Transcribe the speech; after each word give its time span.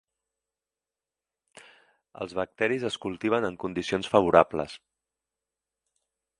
Els 2.25 2.33
bacteris 2.41 2.87
es 2.91 2.99
cultiven 3.05 3.47
en 3.53 3.61
condicions 3.67 4.13
favorables. 4.15 4.77